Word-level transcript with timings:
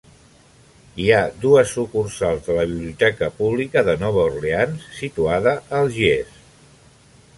Hi 1.01 1.09
ha 1.09 1.19
dues 1.43 1.73
sucursals 1.79 2.41
de 2.49 2.55
la 2.59 2.65
Biblioteca 2.71 3.29
Pública 3.41 3.85
de 3.91 3.95
Nova 4.05 4.25
Orleans 4.31 4.89
situada 5.03 5.55
a 5.59 5.83
Algiers. 5.83 6.41